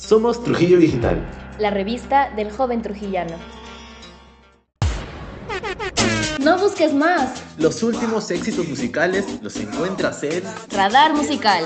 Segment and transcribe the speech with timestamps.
[0.00, 1.20] Somos Trujillo Digital,
[1.58, 3.36] la revista del joven trujillano.
[6.42, 7.44] No busques más.
[7.58, 11.64] Los últimos éxitos musicales los encuentras en Radar Musical.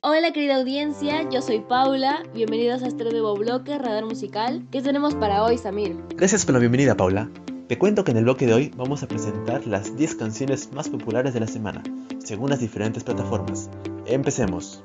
[0.00, 2.22] Hola querida audiencia, yo soy Paula.
[2.34, 4.66] Bienvenidos a este nuevo bloque Radar Musical.
[4.72, 5.94] ¿Qué tenemos para hoy, Samir?
[6.16, 7.28] Gracias por la bienvenida, Paula.
[7.68, 10.88] Te cuento que en el bloque de hoy vamos a presentar las 10 canciones más
[10.88, 11.82] populares de la semana,
[12.24, 13.68] según las diferentes plataformas.
[14.06, 14.80] Empecemos.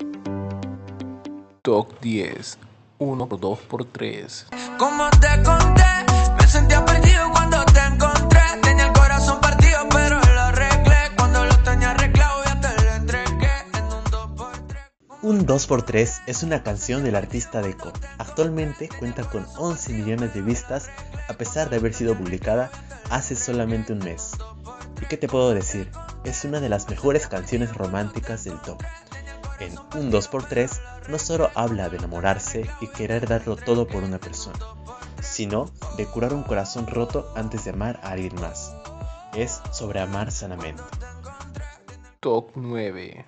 [1.64, 2.58] Top 10
[2.98, 4.48] 1 por 2 por 3
[4.80, 5.84] Como te conté,
[6.40, 8.40] me sentía perdido cuando te encontré.
[8.64, 11.12] Tenía el corazón partido, pero lo arreglé.
[11.16, 15.20] Cuando lo tenía arreglado, ya te lo entregué en un 2x3.
[15.22, 17.94] Un 2x3 es una canción del artista Deco.
[18.18, 20.90] Actualmente cuenta con 11 millones de vistas
[21.30, 22.72] a pesar de haber sido publicada
[23.12, 24.32] hace solamente un mes.
[25.00, 25.92] ¿Y qué te puedo decir?
[26.24, 28.82] Es una de las mejores canciones románticas del top.
[29.60, 34.60] En un 2x3 no solo habla de enamorarse y querer darlo todo por una persona,
[35.22, 38.74] sino de curar un corazón roto antes de amar a alguien más.
[39.36, 40.84] Es sobre amar sanamente.
[42.20, 43.26] Top 9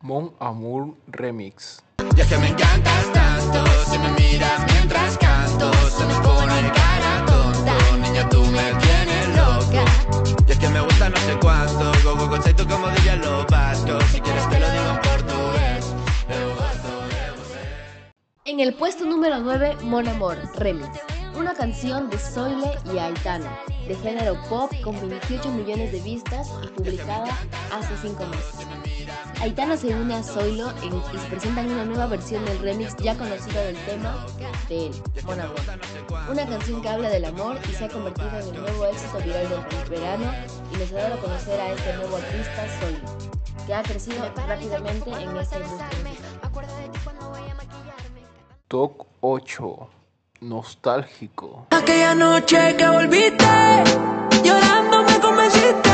[0.00, 1.82] Mon Amour Remix
[2.14, 7.96] Ya que me encantas tanto, si me miras mientras canto, se me pone cara tonto,
[7.96, 9.84] niña tú me tienes loco.
[10.46, 13.98] Y es que me gusta no sé cuánto, go go conceito como diría lo vasco,
[14.12, 14.77] si quieres te lo digo
[18.58, 20.88] En el puesto número 9, Mon Amor, Remix.
[21.36, 23.56] Una canción de Soile y Aitana,
[23.86, 27.38] de género pop con 28 millones de vistas y publicada
[27.72, 28.66] hace 5 meses.
[29.40, 33.16] Aitana se une a Zoilo en- y se presentan una nueva versión del remix ya
[33.16, 34.26] conocido del tema
[34.68, 34.92] de él,
[35.24, 35.60] Mon Amor.
[36.28, 39.48] Una canción que habla del amor y se ha convertido en el nuevo éxito viral
[39.48, 40.32] del verano
[40.74, 43.28] y nos ha dado a conocer a este nuevo artista Zoilo,
[43.68, 46.07] que ha crecido rápidamente en esta industria.
[48.68, 49.88] Top 8
[50.42, 53.46] Nostálgico Aquella noche que volviste,
[54.44, 55.90] llorando me convenciste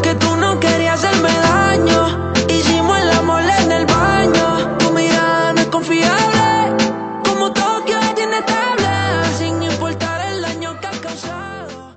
[0.00, 2.32] que tú no querías hacerme daño.
[2.48, 4.78] Hicimos el amor en el baño.
[4.78, 6.76] Tu mirada no es confiable,
[7.24, 11.96] como Tokio es inestable, sin importar el daño que has causado.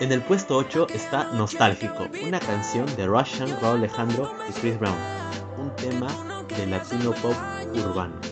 [0.00, 4.96] En el puesto 8 está Nostálgico, una canción de Russian, Raúl Alejandro y Chris Brown,
[5.58, 6.08] un tema
[6.56, 7.36] de latino pop
[7.74, 8.31] urbano.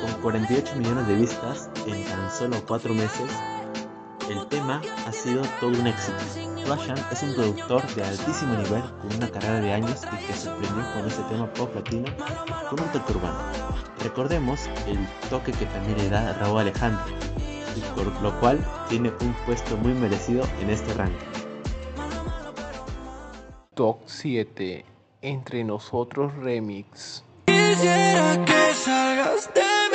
[0.00, 3.30] Con 48 millones de vistas en tan solo 4 meses,
[4.30, 6.18] el tema ha sido todo un éxito.
[6.66, 10.84] Russian es un productor de altísimo nivel con una carrera de años y que sorprendió
[10.94, 12.06] con este tema pop latino
[12.68, 13.38] con un toque urbano.
[14.02, 17.04] Recordemos el toque que también le da Raúl Alejandro,
[17.76, 21.26] y por lo cual tiene un puesto muy merecido en este ranking.
[23.74, 24.84] Top 7
[25.22, 29.89] Entre Nosotros Remix Quisiera que salgas de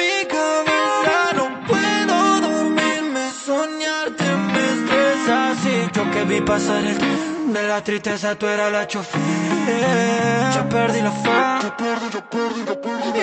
[6.35, 9.22] vi pasar el tren de la tristeza, tú eras la chofer.
[10.53, 13.19] Ya perdí la fe, ya perdí, ya perdí, ya perdí.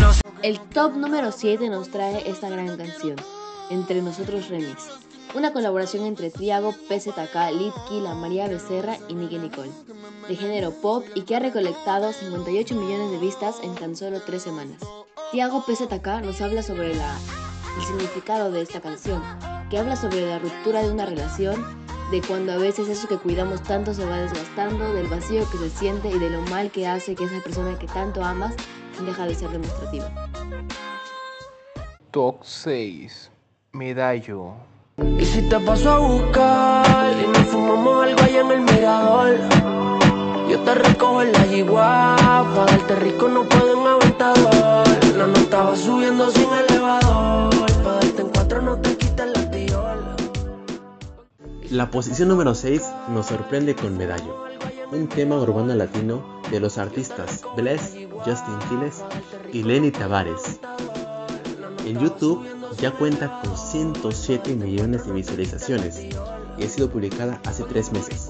[0.00, 3.16] La sé El top número 7 nos trae esta gran canción,
[3.70, 4.90] Entre Nosotros Remix,
[5.34, 9.70] una colaboración entre Triago, PZK, Litki, La María Becerra y Nicky Nicole,
[10.28, 14.42] de género pop y que ha recolectado 58 millones de vistas en tan solo 3
[14.42, 14.80] semanas.
[15.30, 17.16] Tiago PZK nos habla sobre la,
[17.78, 19.22] el significado de esta canción,
[19.70, 21.64] que habla sobre la ruptura de una relación,
[22.10, 25.70] de cuando a veces eso que cuidamos tanto se va desgastando, del vacío que se
[25.70, 28.54] siente y de lo mal que hace que esa persona que tanto amas
[29.06, 30.12] deja de ser demostrativa.
[32.10, 33.30] Top 6
[33.72, 34.71] Medallo
[35.18, 39.38] Y si te paso a buscar y nos fumamos algo allá en el mirador,
[40.48, 42.16] yo te recojo en la yigua,
[42.54, 44.86] pa' darte rico no puedo en aventador.
[45.16, 50.16] La nota va subiendo sin elevador, pa' darte en cuatro no te quites la tiola.
[51.70, 54.44] La posición número 6 nos sorprende con Medallo,
[54.92, 59.02] un tema urbano latino de los artistas Bless, Justin Quiles
[59.52, 60.60] y Lenny Tavares.
[61.84, 62.46] En YouTube
[62.78, 66.00] ya cuenta con 107 millones de visualizaciones
[66.58, 68.28] y ha sido publicada hace 3 meses.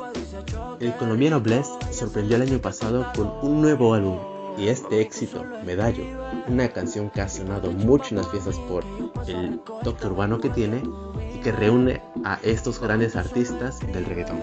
[0.80, 4.18] El colombiano Bless sorprendió el año pasado con un nuevo álbum
[4.58, 6.04] y este éxito, Medallo,
[6.48, 8.84] una canción que ha sonado mucho en las fiestas por
[9.26, 10.82] el toque urbano que tiene
[11.34, 14.42] y que reúne a estos grandes artistas del reggaetón.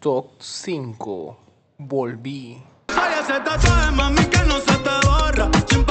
[0.00, 1.36] Top 5
[1.78, 5.50] Volví Ay, ese tatuaje, mami, que no se te borra.
[5.68, 5.84] Sin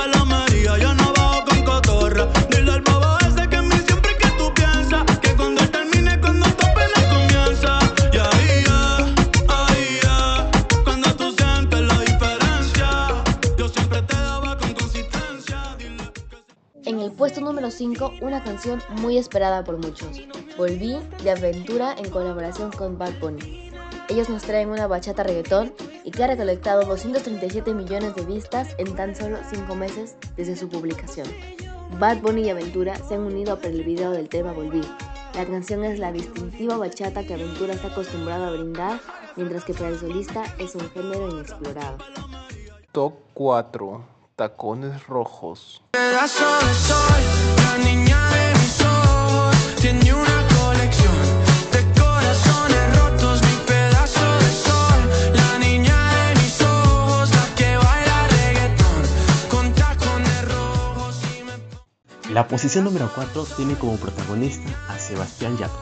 [17.71, 20.21] 5, una canción muy esperada por muchos.
[20.57, 23.71] Volví de aventura en colaboración con Bad Bunny.
[24.09, 25.73] Ellos nos traen una bachata reggaetón
[26.03, 30.67] y que ha recolectado 237 millones de vistas en tan solo 5 meses desde su
[30.67, 31.27] publicación.
[31.99, 34.81] Bad Bunny y Aventura se han unido para el video del tema Volví.
[35.35, 38.99] La canción es la distintiva bachata que Aventura está acostumbrado a brindar,
[39.37, 41.97] mientras que para el solista es un género inexplorado.
[42.91, 44.10] Top 4.
[44.41, 45.83] Tacones rojos.
[45.91, 47.21] Pedazo de sol,
[47.63, 51.13] la niña de mis ojos tiene una colección
[51.71, 53.39] de corazones rotos.
[53.43, 54.99] Mi pedazo de sol,
[55.35, 55.95] la niña
[56.25, 59.03] de mis ojos, la que baila reggaetón
[59.51, 65.77] con tacones rojos y me La posición número 4 tiene como protagonista a Sebastián Yatra,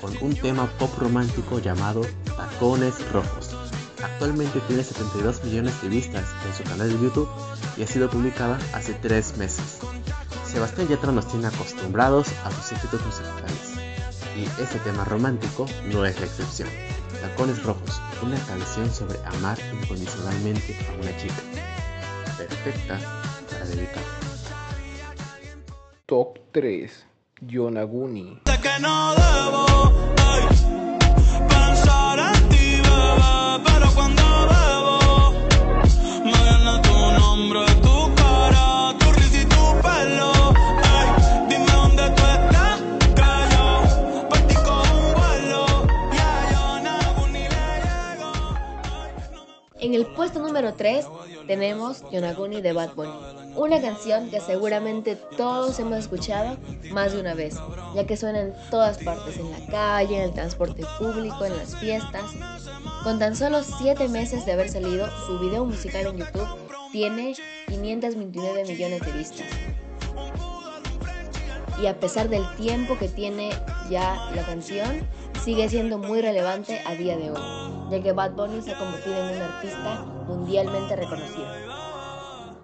[0.00, 2.00] con un tema pop romántico llamado
[2.36, 3.49] Tacones Rojos.
[4.02, 7.28] Actualmente tiene 72 millones de vistas en su canal de YouTube
[7.76, 9.78] y ha sido publicada hace 3 meses.
[10.46, 13.74] Sebastián Yatra nos tiene acostumbrados a sus éxitos musicales
[14.36, 16.68] y este tema romántico no es la excepción.
[17.20, 21.42] Tacones Rojos, una canción sobre amar incondicionalmente a una chica,
[22.38, 22.98] perfecta
[23.50, 24.02] para dedicar.
[26.06, 27.06] Top 3.
[27.42, 28.40] Yonaguni.
[28.44, 29.99] Que no debo
[50.20, 51.06] puesto número 3
[51.46, 53.10] tenemos Yonaguni de Bad Bunny,
[53.56, 56.58] una canción que seguramente todos hemos escuchado
[56.92, 57.56] más de una vez,
[57.94, 61.74] ya que suena en todas partes, en la calle, en el transporte público, en las
[61.74, 62.24] fiestas.
[63.02, 66.48] Con tan solo 7 meses de haber salido, su video musical en YouTube
[66.92, 67.34] tiene
[67.68, 69.46] 529 millones de vistas.
[71.80, 73.52] Y a pesar del tiempo que tiene
[73.88, 75.00] ya la canción,
[75.42, 79.16] sigue siendo muy relevante a día de hoy, ya que Bad Bunny se ha convertido
[79.16, 81.48] en un artista mundialmente reconocido.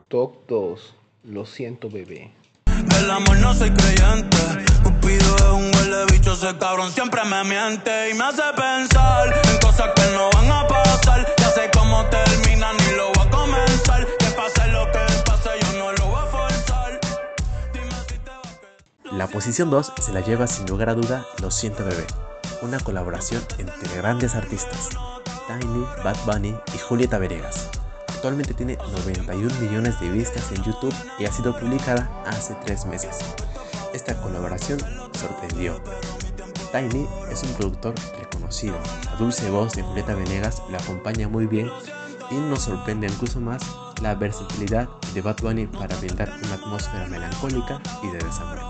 [0.09, 0.95] Top 2.
[1.25, 2.33] Lo siento, bebé.
[2.67, 4.37] Del amor no soy creyente.
[4.85, 9.59] Cupido es un huele bicho, ese cabrón siempre me miente y me hace pensar en
[9.59, 11.35] cosas que no van a pasar.
[11.39, 14.07] Ya sé cómo termina, ni lo voy a comenzar.
[14.19, 17.01] Que pase lo que pase, yo no lo voy a forzar.
[17.73, 19.15] Dime si te va a quedar.
[19.15, 22.07] La posición 2 se la lleva sin lugar a duda Lo siento bebé,
[22.63, 24.91] una colaboración entre grandes artistas,
[25.47, 27.69] Tiny, Bad Bunny y Julieta Venegas.
[28.09, 33.19] Actualmente tiene 91 millones de vistas en YouTube y ha sido publicada hace 3 meses.
[33.93, 34.81] Esta colaboración
[35.13, 35.81] sorprendió.
[36.73, 38.77] Tiny es un productor reconocido.
[39.05, 41.71] La dulce voz de Julieta Venegas la acompaña muy bien
[42.31, 43.63] y nos sorprende incluso más
[44.03, 48.61] la versatilidad de Bad Bunny para brindar una atmósfera melancólica y de desamor.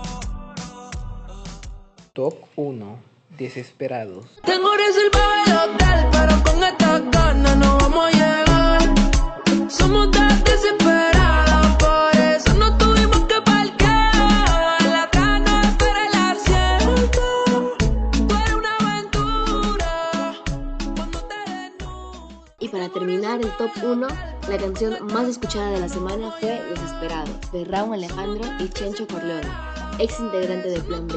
[2.13, 3.16] Top 1.
[3.29, 4.25] Desesperados.
[4.43, 9.69] Tengo reservado el hotel, pero con esta gana no vamos a llegar.
[9.69, 14.81] Somos tan desesperados, por eso no tuvimos que parquear.
[14.91, 17.21] La cana espera el asiento.
[18.27, 20.33] Fue una aventura
[20.95, 22.33] cuando te desnudas.
[22.59, 24.07] Y para terminar el top 1,
[24.49, 29.47] la canción más escuchada de la semana fue Desesperado, de Raúl Alejandro y Chencho Corleone,
[29.99, 31.15] ex integrante de Plan B,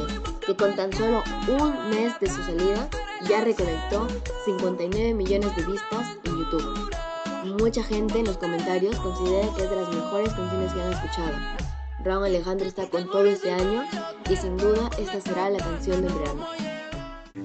[0.50, 2.88] que con tan solo un mes de su salida
[3.28, 4.08] ya recolectó
[4.44, 6.90] 59 millones de vistas en YouTube.
[7.60, 11.32] Mucha gente en los comentarios considera que es de las mejores canciones que han escuchado.
[12.02, 13.84] Raúl Alejandro está con todo este año
[14.28, 16.46] y sin duda esta será la canción del verano.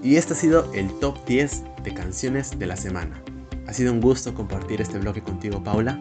[0.01, 3.21] Y este ha sido el top 10 de canciones de la semana.
[3.67, 6.00] Ha sido un gusto compartir este bloque contigo, Paula.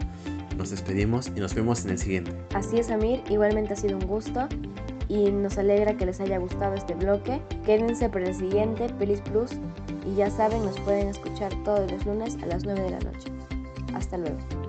[0.57, 2.33] Nos despedimos y nos vemos en el siguiente.
[2.55, 4.49] Así es, Amir, igualmente ha sido un gusto
[5.09, 7.41] y nos alegra que les haya gustado este bloque.
[7.65, 9.53] Quédense para el siguiente, Pelis Plus,
[10.07, 13.31] y ya saben, nos pueden escuchar todos los lunes a las 9 de la noche.
[13.95, 14.64] Hasta luego.